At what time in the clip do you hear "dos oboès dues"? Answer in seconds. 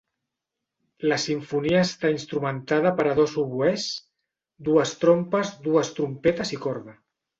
3.19-4.95